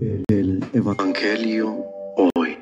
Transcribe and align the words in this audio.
El 0.00 0.64
Evangelio 0.72 1.84
hoy. 2.36 2.56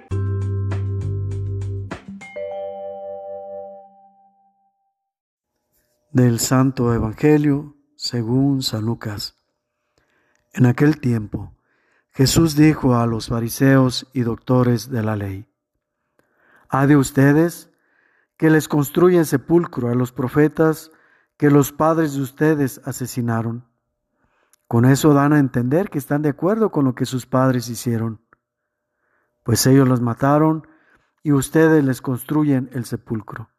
Del 6.12 6.40
Santo 6.40 6.94
Evangelio 6.94 7.76
según 7.94 8.62
San 8.62 8.86
Lucas. 8.86 9.36
En 10.54 10.64
aquel 10.64 10.98
tiempo, 10.98 11.54
Jesús 12.10 12.56
dijo 12.56 12.96
a 12.96 13.06
los 13.06 13.28
fariseos 13.28 14.08
y 14.14 14.22
doctores 14.22 14.88
de 14.88 15.02
la 15.02 15.16
ley, 15.16 15.46
¿Ha 16.70 16.86
de 16.86 16.96
ustedes 16.96 17.70
que 18.38 18.48
les 18.48 18.66
construyen 18.66 19.26
sepulcro 19.26 19.90
a 19.90 19.94
los 19.94 20.10
profetas 20.10 20.90
que 21.36 21.50
los 21.50 21.72
padres 21.72 22.14
de 22.14 22.22
ustedes 22.22 22.80
asesinaron? 22.84 23.75
Con 24.68 24.84
eso 24.84 25.14
dan 25.14 25.32
a 25.32 25.38
entender 25.38 25.90
que 25.90 25.98
están 25.98 26.22
de 26.22 26.30
acuerdo 26.30 26.70
con 26.70 26.84
lo 26.84 26.94
que 26.94 27.06
sus 27.06 27.26
padres 27.26 27.68
hicieron, 27.68 28.20
pues 29.44 29.66
ellos 29.66 29.88
los 29.88 30.00
mataron 30.00 30.66
y 31.22 31.32
ustedes 31.32 31.84
les 31.84 32.02
construyen 32.02 32.68
el 32.72 32.84
sepulcro. 32.84 33.50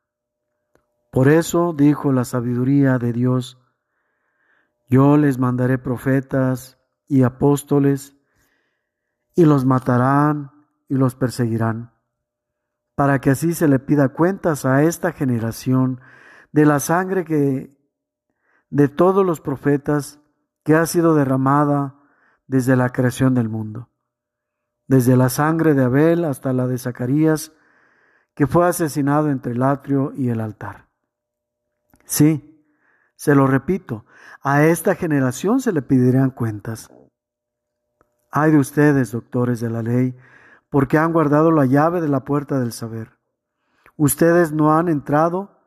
Por 1.12 1.30
eso 1.30 1.74
dijo 1.74 2.12
la 2.12 2.26
sabiduría 2.26 2.98
de 2.98 3.14
Dios, 3.14 3.58
yo 4.90 5.18
les 5.18 5.38
mandaré 5.38 5.78
profetas 5.78 6.78
y 7.08 7.24
apóstoles, 7.24 8.16
y 9.34 9.46
los 9.46 9.66
matarán 9.66 10.52
y 10.90 10.96
los 10.96 11.16
perseguirán, 11.16 11.94
para 12.96 13.20
que 13.20 13.30
así 13.30 13.54
se 13.54 13.68
le 13.68 13.80
pida 13.80 14.10
cuentas 14.10 14.66
a 14.66 14.84
esta 14.84 15.12
generación 15.12 16.02
de 16.52 16.66
la 16.66 16.80
sangre 16.80 17.24
que 17.24 17.78
de 18.70 18.88
todos 18.88 19.26
los 19.26 19.40
profetas 19.40 20.20
que 20.68 20.76
ha 20.76 20.86
sido 20.86 21.16
derramada 21.16 21.96
desde 22.46 22.76
la 22.76 22.90
creación 22.90 23.34
del 23.34 23.48
mundo, 23.48 23.88
desde 24.86 25.16
la 25.16 25.30
sangre 25.30 25.74
de 25.74 25.86
Abel 25.86 26.26
hasta 26.26 26.52
la 26.52 26.68
de 26.68 26.78
Zacarías, 26.78 27.54
que 28.36 28.48
fue 28.48 28.68
asesinado 28.68 29.30
entre 29.30 29.54
el 29.54 29.64
atrio 29.64 30.12
y 30.14 30.28
el 30.28 30.42
altar. 30.42 30.90
Sí, 32.04 32.62
se 33.16 33.34
lo 33.34 33.48
repito, 33.48 34.04
a 34.42 34.66
esta 34.66 34.96
generación 34.96 35.62
se 35.62 35.72
le 35.72 35.82
pedirán 35.82 36.32
cuentas. 36.32 36.92
Ay 38.30 38.52
de 38.52 38.58
ustedes, 38.58 39.14
doctores 39.14 39.62
de 39.62 39.70
la 39.70 39.82
ley, 39.82 40.18
porque 40.70 40.98
han 40.98 41.14
guardado 41.14 41.50
la 41.50 41.66
llave 41.66 42.02
de 42.02 42.10
la 42.10 42.26
puerta 42.26 42.60
del 42.60 42.74
saber. 42.74 43.18
Ustedes 43.96 44.52
no 44.52 44.78
han 44.78 44.90
entrado 44.90 45.62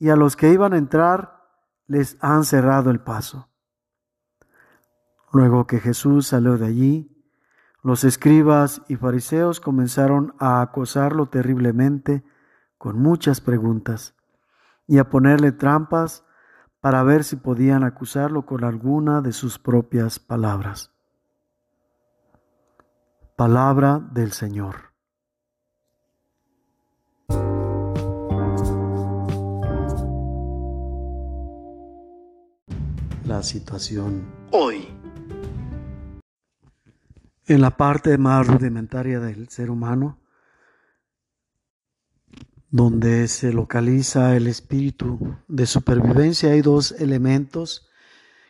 y 0.00 0.08
a 0.08 0.16
los 0.16 0.34
que 0.34 0.50
iban 0.50 0.72
a 0.72 0.78
entrar 0.78 1.44
les 1.86 2.16
han 2.20 2.44
cerrado 2.44 2.90
el 2.90 2.98
paso. 2.98 3.51
Luego 5.32 5.66
que 5.66 5.80
Jesús 5.80 6.26
salió 6.26 6.58
de 6.58 6.66
allí, 6.66 7.08
los 7.82 8.04
escribas 8.04 8.82
y 8.86 8.96
fariseos 8.96 9.60
comenzaron 9.60 10.34
a 10.38 10.60
acosarlo 10.60 11.26
terriblemente 11.26 12.22
con 12.76 13.00
muchas 13.00 13.40
preguntas 13.40 14.14
y 14.86 14.98
a 14.98 15.08
ponerle 15.08 15.52
trampas 15.52 16.24
para 16.80 17.02
ver 17.02 17.24
si 17.24 17.36
podían 17.36 17.82
acusarlo 17.82 18.44
con 18.44 18.62
alguna 18.62 19.22
de 19.22 19.32
sus 19.32 19.58
propias 19.58 20.18
palabras. 20.18 20.92
Palabra 23.36 24.00
del 24.12 24.32
Señor. 24.32 24.92
La 33.24 33.42
situación 33.42 34.26
hoy 34.50 35.01
en 37.46 37.60
la 37.60 37.76
parte 37.76 38.16
más 38.18 38.46
rudimentaria 38.46 39.20
del 39.20 39.48
ser 39.48 39.70
humano, 39.70 40.20
donde 42.70 43.28
se 43.28 43.52
localiza 43.52 44.34
el 44.36 44.46
espíritu 44.46 45.36
de 45.48 45.66
supervivencia, 45.66 46.52
hay 46.52 46.62
dos 46.62 46.92
elementos 46.92 47.88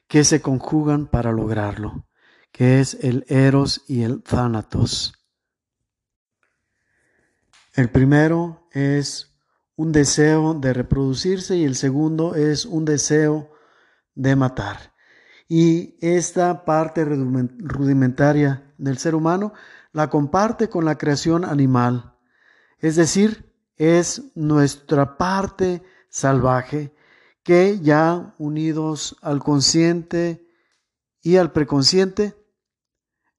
que 0.06 0.25
se 0.25 0.41
conjugan 0.41 1.06
para 1.06 1.32
lograrlo, 1.32 2.06
que 2.52 2.81
es 2.81 2.94
el 3.02 3.25
eros 3.28 3.82
y 3.88 4.02
el 4.02 4.22
thanatos. 4.22 5.14
El 7.75 7.91
primero 7.91 8.69
es 8.72 9.34
un 9.75 9.91
deseo 9.91 10.54
de 10.54 10.75
reproducirse 10.75 11.56
y 11.56 11.64
el 11.64 11.75
segundo 11.75 12.34
es 12.34 12.66
un 12.66 12.84
deseo 12.84 13.50
de 14.14 14.36
matar. 14.36 14.92
Y 15.48 15.97
esta 16.00 16.64
parte 16.64 17.04
rudimentaria 17.04 18.72
del 18.82 18.98
ser 18.98 19.15
humano 19.15 19.53
la 19.93 20.10
comparte 20.10 20.69
con 20.69 20.84
la 20.84 20.98
creación 20.98 21.44
animal. 21.44 22.15
Es 22.78 22.97
decir, 22.97 23.54
es 23.76 24.22
nuestra 24.34 25.16
parte 25.16 25.82
salvaje 26.09 26.94
que 27.43 27.81
ya 27.81 28.34
unidos 28.38 29.16
al 29.22 29.41
consciente 29.41 30.47
y 31.22 31.37
al 31.37 31.53
preconsciente, 31.53 32.37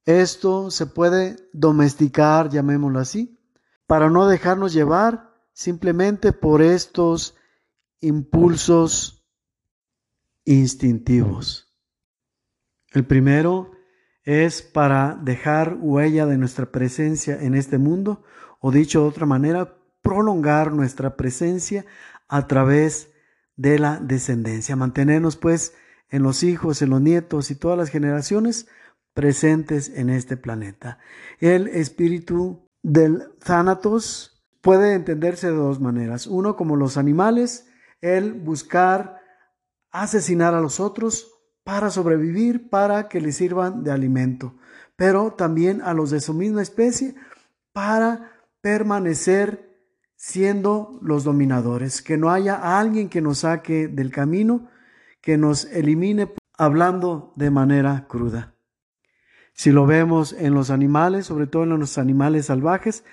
esto 0.06 0.70
se 0.70 0.86
puede 0.86 1.36
domesticar, 1.52 2.48
llamémoslo 2.50 2.98
así, 2.98 3.38
para 3.86 4.10
no 4.10 4.26
dejarnos 4.26 4.72
llevar 4.72 5.30
simplemente 5.52 6.32
por 6.32 6.62
estos 6.62 7.34
impulsos 8.00 9.26
instintivos. 10.44 11.74
El 12.92 13.06
primero 13.06 13.73
es 14.24 14.62
para 14.62 15.18
dejar 15.22 15.76
huella 15.80 16.26
de 16.26 16.38
nuestra 16.38 16.66
presencia 16.66 17.38
en 17.40 17.54
este 17.54 17.78
mundo, 17.78 18.22
o 18.60 18.72
dicho 18.72 19.02
de 19.02 19.08
otra 19.08 19.26
manera, 19.26 19.76
prolongar 20.02 20.72
nuestra 20.72 21.16
presencia 21.16 21.84
a 22.28 22.46
través 22.46 23.12
de 23.56 23.78
la 23.78 24.00
descendencia, 24.00 24.76
mantenernos 24.76 25.36
pues 25.36 25.74
en 26.10 26.22
los 26.22 26.42
hijos, 26.42 26.82
en 26.82 26.90
los 26.90 27.00
nietos 27.00 27.50
y 27.50 27.54
todas 27.54 27.78
las 27.78 27.90
generaciones 27.90 28.66
presentes 29.12 29.90
en 29.94 30.10
este 30.10 30.36
planeta. 30.36 30.98
El 31.38 31.68
espíritu 31.68 32.68
del 32.82 33.22
Thanatos 33.44 34.44
puede 34.60 34.94
entenderse 34.94 35.48
de 35.48 35.56
dos 35.56 35.80
maneras. 35.80 36.26
Uno, 36.26 36.56
como 36.56 36.76
los 36.76 36.96
animales, 36.96 37.68
el 38.00 38.32
buscar 38.32 39.20
asesinar 39.90 40.54
a 40.54 40.60
los 40.60 40.80
otros 40.80 41.33
para 41.64 41.90
sobrevivir, 41.90 42.68
para 42.68 43.08
que 43.08 43.20
les 43.20 43.36
sirvan 43.36 43.82
de 43.82 43.90
alimento, 43.90 44.54
pero 44.96 45.32
también 45.32 45.80
a 45.82 45.94
los 45.94 46.10
de 46.10 46.20
su 46.20 46.34
misma 46.34 46.62
especie 46.62 47.14
para 47.72 48.32
permanecer 48.60 49.74
siendo 50.16 50.98
los 51.02 51.24
dominadores, 51.24 52.00
que 52.00 52.16
no 52.16 52.30
haya 52.30 52.78
alguien 52.78 53.08
que 53.08 53.20
nos 53.20 53.38
saque 53.38 53.88
del 53.88 54.10
camino, 54.10 54.68
que 55.20 55.36
nos 55.36 55.64
elimine 55.66 56.32
hablando 56.56 57.32
de 57.36 57.50
manera 57.50 58.06
cruda. 58.08 58.54
Si 59.52 59.70
lo 59.70 59.86
vemos 59.86 60.32
en 60.32 60.54
los 60.54 60.70
animales, 60.70 61.26
sobre 61.26 61.46
todo 61.46 61.64
en 61.64 61.78
los 61.78 61.98
animales 61.98 62.46
salvajes, 62.46 63.04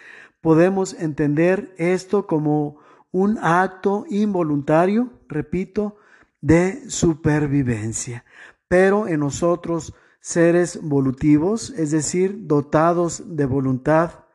podemos 0.42 0.94
entender 0.94 1.74
esto 1.78 2.28
como 2.28 2.80
un 3.12 3.38
acto 3.42 4.06
involuntario, 4.10 5.10
repito, 5.28 5.98
de 6.42 6.90
supervivencia. 6.90 8.26
Pero 8.68 9.08
en 9.08 9.20
nosotros, 9.20 9.94
seres 10.20 10.80
volutivos, 10.82 11.72
es 11.72 11.92
decir, 11.92 12.48
dotados 12.48 13.36
de 13.36 13.46
voluntad, 13.46 14.26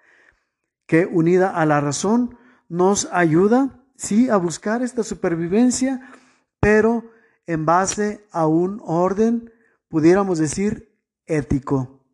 que 0.87 1.07
unida 1.07 1.51
a 1.51 1.67
la 1.67 1.81
razón 1.81 2.39
nos 2.69 3.09
ayuda, 3.13 3.85
sí, 3.97 4.29
a 4.29 4.37
buscar 4.37 4.83
esta 4.83 5.03
supervivencia, 5.03 6.13
pero 6.61 7.11
en 7.47 7.67
base 7.67 8.25
a 8.31 8.47
un 8.47 8.81
orden, 8.85 9.53
pudiéramos 9.89 10.39
decir, 10.39 10.97
ético. 11.27 12.05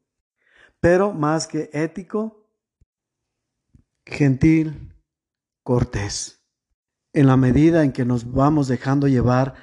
Pero 0.81 1.13
más 1.13 1.47
que 1.47 1.71
ético, 1.73 2.49
gentil, 4.05 4.95
cortés. 5.63 6.45
En 7.13 7.27
la 7.27 7.37
medida 7.37 7.85
en 7.85 7.93
que 7.93 8.05
nos 8.05 8.33
vamos 8.33 8.69
dejando 8.69 9.07
llevar 9.07 9.55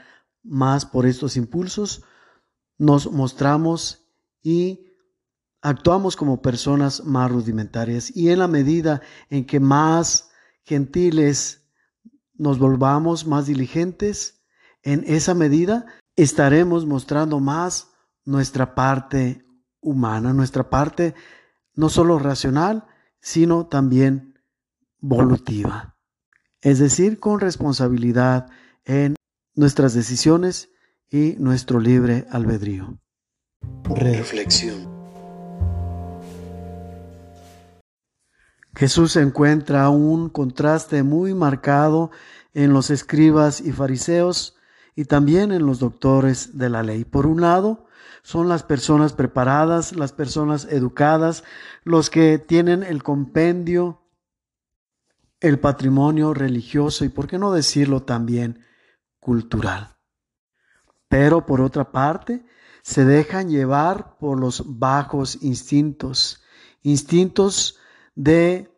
más 0.44 0.86
por 0.86 1.06
estos 1.06 1.38
impulsos, 1.38 2.03
nos 2.77 3.12
mostramos 3.12 4.07
y 4.41 4.86
actuamos 5.62 6.15
como 6.15 6.41
personas 6.41 7.03
más 7.03 7.31
rudimentarias. 7.31 8.15
Y 8.15 8.30
en 8.30 8.39
la 8.39 8.47
medida 8.47 9.01
en 9.30 9.45
que 9.45 9.59
más 9.59 10.30
gentiles 10.63 11.68
nos 12.36 12.57
volvamos, 12.57 13.27
más 13.27 13.47
diligentes, 13.47 14.41
en 14.81 15.03
esa 15.06 15.33
medida 15.33 15.86
estaremos 16.15 16.85
mostrando 16.85 17.39
más 17.39 17.92
nuestra 18.24 18.75
parte 18.75 19.45
humana, 19.81 20.33
nuestra 20.33 20.69
parte 20.69 21.15
no 21.75 21.89
solo 21.89 22.19
racional, 22.19 22.85
sino 23.21 23.68
también 23.68 24.39
volutiva. 25.00 25.95
Es 26.62 26.80
decir, 26.80 27.19
con 27.19 27.39
responsabilidad 27.39 28.50
en 28.85 29.15
nuestras 29.59 29.94
decisiones 29.94 30.69
y 31.11 31.35
nuestro 31.38 31.81
libre 31.81 32.25
albedrío. 32.31 32.97
Reflexión. 33.94 34.88
Jesús 38.73 39.17
encuentra 39.17 39.89
un 39.89 40.29
contraste 40.29 41.03
muy 41.03 41.33
marcado 41.33 42.09
en 42.53 42.71
los 42.71 42.89
escribas 42.89 43.59
y 43.59 43.73
fariseos 43.73 44.56
y 44.95 45.03
también 45.03 45.51
en 45.51 45.65
los 45.65 45.79
doctores 45.79 46.57
de 46.57 46.69
la 46.69 46.81
ley. 46.81 47.03
Por 47.03 47.25
un 47.25 47.41
lado, 47.41 47.85
son 48.21 48.47
las 48.47 48.63
personas 48.63 49.11
preparadas, 49.11 49.94
las 49.94 50.13
personas 50.13 50.69
educadas, 50.71 51.44
los 51.83 52.09
que 52.09 52.38
tienen 52.38 52.81
el 52.81 53.03
compendio, 53.03 54.03
el 55.41 55.59
patrimonio 55.59 56.33
religioso 56.33 57.03
y, 57.03 57.09
por 57.09 57.27
qué 57.27 57.38
no 57.38 57.51
decirlo 57.51 58.03
también, 58.03 58.63
cultural. 59.30 59.96
Pero 61.08 61.46
por 61.46 61.62
otra 61.62 61.92
parte, 61.92 62.44
se 62.81 63.06
dejan 63.06 63.48
llevar 63.48 64.18
por 64.18 64.40
los 64.40 64.80
bajos 64.80 65.38
instintos, 65.44 66.42
instintos 66.81 67.78
de 68.16 68.76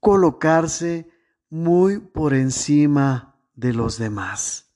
colocarse 0.00 1.08
muy 1.48 1.98
por 1.98 2.34
encima 2.34 3.40
de 3.54 3.72
los 3.72 3.96
demás 3.96 4.70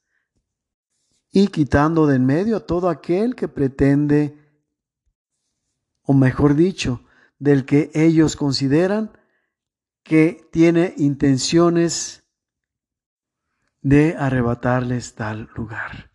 y 1.30 1.48
quitando 1.48 2.06
de 2.06 2.16
en 2.16 2.24
medio 2.24 2.56
a 2.56 2.66
todo 2.66 2.88
aquel 2.88 3.34
que 3.34 3.46
pretende, 3.48 4.38
o 6.00 6.14
mejor 6.14 6.54
dicho, 6.54 7.04
del 7.38 7.66
que 7.66 7.90
ellos 7.92 8.36
consideran 8.36 9.12
que 10.02 10.48
tiene 10.50 10.94
intenciones 10.96 12.24
de 13.82 14.16
arrebatarles 14.18 15.14
tal 15.14 15.48
lugar. 15.54 16.10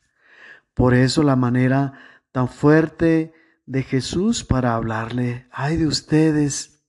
Por 0.73 0.93
eso 0.93 1.23
la 1.23 1.35
manera 1.35 1.93
tan 2.31 2.49
fuerte 2.49 3.33
de 3.65 3.83
Jesús 3.83 4.43
para 4.43 4.75
hablarle, 4.75 5.47
ay 5.51 5.77
de 5.77 5.87
ustedes 5.87 6.83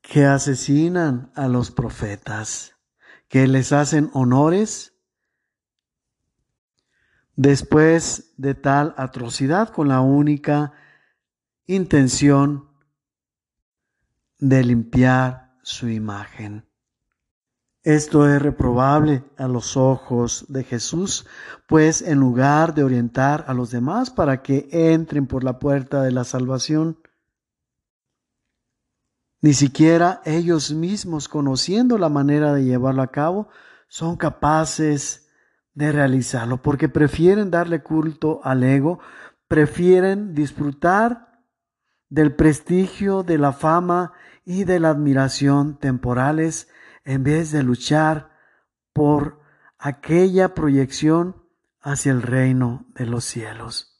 que 0.00 0.24
asesinan 0.24 1.30
a 1.34 1.48
los 1.48 1.70
profetas, 1.70 2.76
que 3.28 3.46
les 3.46 3.72
hacen 3.72 4.10
honores 4.12 4.94
después 7.36 8.34
de 8.36 8.54
tal 8.54 8.94
atrocidad 8.96 9.68
con 9.68 9.88
la 9.88 10.00
única 10.00 10.72
intención 11.66 12.68
de 14.38 14.64
limpiar 14.64 15.54
su 15.62 15.88
imagen. 15.88 16.69
Esto 17.82 18.28
es 18.28 18.42
reprobable 18.42 19.24
a 19.38 19.48
los 19.48 19.78
ojos 19.78 20.44
de 20.48 20.64
Jesús, 20.64 21.26
pues 21.66 22.02
en 22.02 22.20
lugar 22.20 22.74
de 22.74 22.84
orientar 22.84 23.44
a 23.48 23.54
los 23.54 23.70
demás 23.70 24.10
para 24.10 24.42
que 24.42 24.68
entren 24.70 25.26
por 25.26 25.44
la 25.44 25.58
puerta 25.58 26.02
de 26.02 26.12
la 26.12 26.24
salvación, 26.24 26.98
ni 29.40 29.54
siquiera 29.54 30.20
ellos 30.26 30.72
mismos, 30.72 31.26
conociendo 31.28 31.96
la 31.96 32.10
manera 32.10 32.52
de 32.52 32.64
llevarlo 32.64 33.00
a 33.00 33.10
cabo, 33.10 33.48
son 33.88 34.16
capaces 34.16 35.30
de 35.72 35.90
realizarlo, 35.90 36.60
porque 36.60 36.90
prefieren 36.90 37.50
darle 37.50 37.82
culto 37.82 38.40
al 38.44 38.62
ego, 38.62 39.00
prefieren 39.48 40.34
disfrutar 40.34 41.40
del 42.10 42.34
prestigio, 42.36 43.22
de 43.22 43.38
la 43.38 43.52
fama 43.52 44.12
y 44.44 44.64
de 44.64 44.80
la 44.80 44.90
admiración 44.90 45.78
temporales 45.78 46.68
en 47.04 47.24
vez 47.24 47.50
de 47.52 47.62
luchar 47.62 48.30
por 48.92 49.40
aquella 49.78 50.54
proyección 50.54 51.36
hacia 51.80 52.12
el 52.12 52.22
reino 52.22 52.86
de 52.94 53.06
los 53.06 53.24
cielos. 53.24 53.90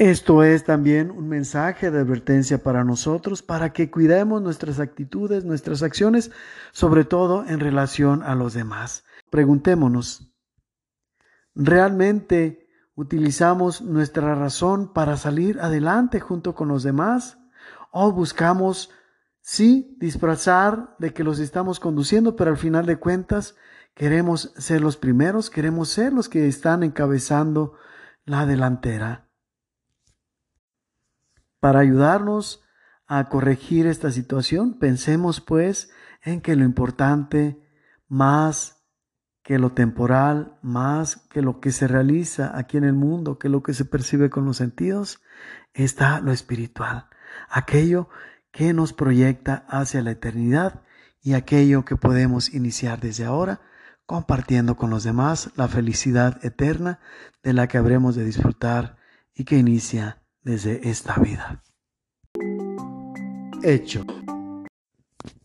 Esto 0.00 0.44
es 0.44 0.64
también 0.64 1.10
un 1.10 1.28
mensaje 1.28 1.90
de 1.90 1.98
advertencia 1.98 2.62
para 2.62 2.84
nosotros, 2.84 3.42
para 3.42 3.74
que 3.74 3.90
cuidemos 3.90 4.40
nuestras 4.40 4.80
actitudes, 4.80 5.44
nuestras 5.44 5.82
acciones, 5.82 6.30
sobre 6.72 7.04
todo 7.04 7.44
en 7.46 7.60
relación 7.60 8.22
a 8.22 8.34
los 8.34 8.54
demás. 8.54 9.04
Preguntémonos, 9.28 10.32
¿realmente 11.54 12.66
utilizamos 12.94 13.82
nuestra 13.82 14.34
razón 14.34 14.92
para 14.92 15.18
salir 15.18 15.60
adelante 15.60 16.18
junto 16.18 16.54
con 16.54 16.68
los 16.68 16.82
demás? 16.82 17.38
¿O 17.90 18.10
buscamos, 18.12 18.90
sí, 19.40 19.96
disfrazar 19.98 20.94
de 20.98 21.12
que 21.12 21.24
los 21.24 21.38
estamos 21.38 21.80
conduciendo, 21.80 22.36
pero 22.36 22.50
al 22.50 22.56
final 22.56 22.86
de 22.86 22.98
cuentas 22.98 23.56
queremos 23.94 24.52
ser 24.56 24.80
los 24.80 24.96
primeros, 24.96 25.50
queremos 25.50 25.88
ser 25.88 26.12
los 26.12 26.28
que 26.28 26.48
están 26.48 26.82
encabezando 26.82 27.74
la 28.24 28.46
delantera? 28.46 29.28
Para 31.58 31.80
ayudarnos 31.80 32.62
a 33.06 33.28
corregir 33.28 33.86
esta 33.86 34.10
situación, 34.10 34.78
pensemos 34.78 35.40
pues 35.40 35.90
en 36.22 36.40
que 36.40 36.56
lo 36.56 36.64
importante 36.64 37.60
más 38.08 38.80
que 39.42 39.58
lo 39.58 39.72
temporal, 39.72 40.58
más 40.62 41.16
que 41.16 41.42
lo 41.42 41.60
que 41.60 41.72
se 41.72 41.88
realiza 41.88 42.56
aquí 42.56 42.76
en 42.76 42.84
el 42.84 42.92
mundo, 42.92 43.38
que 43.38 43.48
lo 43.48 43.62
que 43.62 43.74
se 43.74 43.84
percibe 43.84 44.30
con 44.30 44.44
los 44.44 44.58
sentidos, 44.58 45.20
está 45.74 46.20
lo 46.20 46.30
espiritual, 46.30 47.08
aquello 47.48 48.08
que 48.52 48.72
nos 48.72 48.92
proyecta 48.92 49.64
hacia 49.68 50.02
la 50.02 50.12
eternidad 50.12 50.82
y 51.22 51.34
aquello 51.34 51.84
que 51.84 51.96
podemos 51.96 52.52
iniciar 52.54 53.00
desde 53.00 53.24
ahora 53.24 53.60
compartiendo 54.06 54.76
con 54.76 54.90
los 54.90 55.04
demás 55.04 55.50
la 55.54 55.68
felicidad 55.68 56.44
eterna 56.44 56.98
de 57.44 57.52
la 57.52 57.68
que 57.68 57.78
habremos 57.78 58.16
de 58.16 58.24
disfrutar 58.24 58.96
y 59.34 59.44
que 59.44 59.56
inicia 59.56 60.20
desde 60.42 60.90
esta 60.90 61.14
vida. 61.14 61.62
Hecho. 63.62 64.04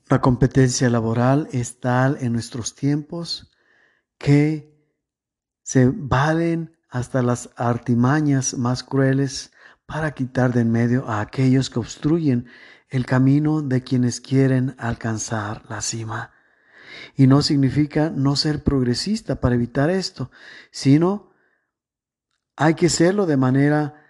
La 0.10 0.20
competencia 0.20 0.90
laboral 0.90 1.48
es 1.52 1.80
tal 1.80 2.18
en 2.22 2.34
nuestros 2.34 2.74
tiempos 2.74 3.52
que 4.18 4.76
se 5.62 5.92
valen 5.94 6.76
hasta 6.90 7.22
las 7.22 7.52
artimañas 7.58 8.56
más 8.56 8.84
crueles 8.84 9.52
para 9.86 10.16
quitar 10.16 10.54
de 10.54 10.62
en 10.62 10.72
medio 10.72 11.08
a 11.08 11.22
aquellos 11.22 11.70
que 11.70 11.78
obstruyen 11.78 12.48
el 12.90 13.06
camino 13.06 13.62
de 13.62 13.84
quienes 13.84 14.22
quieren 14.22 14.76
alcanzar 14.78 15.64
la 15.70 15.82
cima. 15.82 16.32
Y 17.16 17.28
no 17.28 17.42
significa 17.42 18.10
no 18.10 18.36
ser 18.36 18.64
progresista 18.64 19.40
para 19.40 19.56
evitar 19.56 19.90
esto, 19.90 20.32
sino 20.72 21.32
hay 22.56 22.76
que 22.76 22.90
serlo 22.90 23.26
de 23.26 23.38
manera 23.38 24.06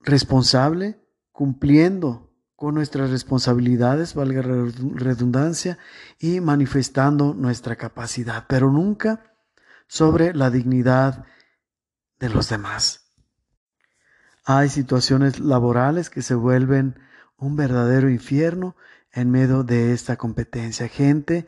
responsable, 0.00 1.00
cumpliendo 1.32 2.30
con 2.56 2.74
nuestras 2.74 3.10
responsabilidades, 3.10 4.14
valga 4.14 4.42
redundancia, 4.42 5.78
y 6.18 6.40
manifestando 6.40 7.34
nuestra 7.34 7.76
capacidad, 7.76 8.46
pero 8.48 8.70
nunca 8.70 9.34
sobre 9.88 10.32
la 10.32 10.50
dignidad 10.50 11.26
de 12.18 12.28
los 12.28 12.48
demás. 12.48 13.12
Hay 14.44 14.68
situaciones 14.68 15.40
laborales 15.40 16.08
que 16.08 16.22
se 16.22 16.34
vuelven 16.34 16.98
un 17.36 17.56
verdadero 17.56 18.10
infierno 18.10 18.76
en 19.12 19.30
medio 19.30 19.62
de 19.64 19.92
esta 19.92 20.16
competencia. 20.16 20.88
Gente 20.88 21.46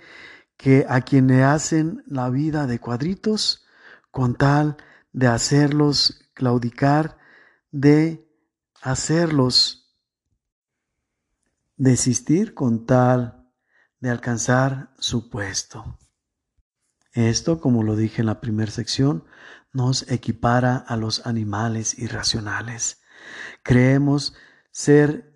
que 0.56 0.86
a 0.88 1.00
quien 1.00 1.26
le 1.26 1.42
hacen 1.42 2.02
la 2.06 2.30
vida 2.30 2.66
de 2.66 2.78
cuadritos 2.78 3.66
con 4.10 4.34
tal 4.36 4.76
de 5.12 5.26
hacerlos 5.26 6.30
claudicar, 6.34 7.18
de 7.70 8.28
hacerlos 8.82 9.96
desistir 11.76 12.54
con 12.54 12.86
tal 12.86 13.50
de 14.00 14.10
alcanzar 14.10 14.92
su 14.98 15.30
puesto. 15.30 15.98
Esto, 17.12 17.60
como 17.60 17.82
lo 17.82 17.96
dije 17.96 18.22
en 18.22 18.26
la 18.26 18.40
primera 18.40 18.70
sección, 18.70 19.24
nos 19.72 20.10
equipara 20.10 20.76
a 20.76 20.96
los 20.96 21.26
animales 21.26 21.98
irracionales. 21.98 23.02
Creemos 23.62 24.34
ser 24.70 25.33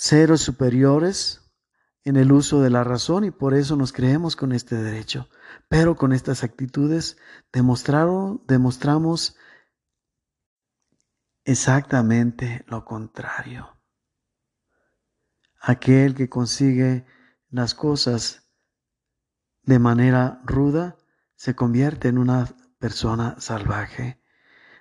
seres 0.00 0.40
superiores 0.40 1.42
en 2.04 2.16
el 2.16 2.32
uso 2.32 2.62
de 2.62 2.70
la 2.70 2.82
razón 2.84 3.24
y 3.24 3.30
por 3.30 3.52
eso 3.52 3.76
nos 3.76 3.92
creemos 3.92 4.34
con 4.34 4.52
este 4.52 4.76
derecho. 4.76 5.28
Pero 5.68 5.94
con 5.94 6.14
estas 6.14 6.42
actitudes 6.42 7.18
demostramos 7.52 9.36
exactamente 11.44 12.64
lo 12.66 12.86
contrario. 12.86 13.78
Aquel 15.60 16.14
que 16.14 16.30
consigue 16.30 17.04
las 17.50 17.74
cosas 17.74 18.50
de 19.64 19.78
manera 19.78 20.40
ruda 20.46 20.96
se 21.34 21.54
convierte 21.54 22.08
en 22.08 22.16
una 22.16 22.46
persona 22.78 23.38
salvaje. 23.38 24.18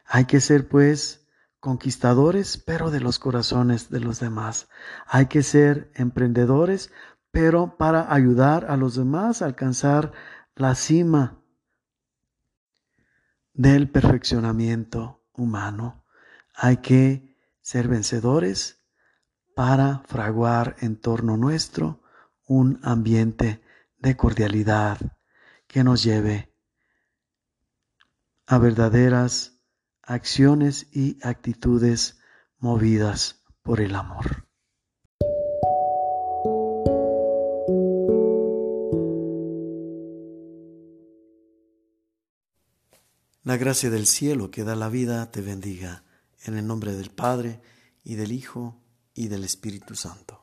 Hay 0.06 0.24
que 0.24 0.40
ser 0.40 0.70
pues 0.70 1.28
conquistadores, 1.60 2.58
pero 2.58 2.92
de 2.92 3.00
los 3.00 3.20
corazones 3.20 3.90
de 3.90 4.00
los 4.00 4.20
demás. 4.20 4.70
Hay 5.06 5.28
que 5.28 5.44
ser 5.44 5.92
emprendedores, 5.96 6.92
pero 7.32 7.78
para 7.78 8.14
ayudar 8.14 8.66
a 8.70 8.78
los 8.78 8.96
demás 8.96 9.42
a 9.42 9.46
alcanzar 9.46 10.14
la 10.56 10.76
cima 10.76 11.42
del 13.54 13.90
perfeccionamiento 13.90 15.26
humano. 15.34 16.06
Hay 16.56 16.78
que 16.78 17.38
ser 17.62 17.88
vencedores 17.88 18.84
para 19.56 20.00
fraguar 20.08 20.76
en 20.80 20.96
torno 20.96 21.36
nuestro 21.36 22.02
un 22.48 22.80
ambiente 22.84 23.62
de 23.98 24.16
cordialidad 24.16 24.98
que 25.68 25.84
nos 25.84 26.04
lleve 26.04 26.56
a 28.48 28.58
verdaderas 28.58 29.59
acciones 30.10 30.88
y 30.92 31.20
actitudes 31.22 32.18
movidas 32.58 33.44
por 33.62 33.80
el 33.80 33.94
amor. 33.94 34.48
La 43.44 43.58
gracia 43.58 43.92
del 43.92 44.08
cielo 44.08 44.50
que 44.50 44.64
da 44.64 44.76
la 44.76 44.90
vida 44.90 45.30
te 45.30 45.42
bendiga, 45.42 46.04
en 46.44 46.58
el 46.58 46.66
nombre 46.66 46.94
del 46.94 47.12
Padre, 47.12 47.62
y 48.04 48.16
del 48.16 48.32
Hijo, 48.32 48.82
y 49.14 49.28
del 49.28 49.44
Espíritu 49.44 49.94
Santo. 49.94 50.39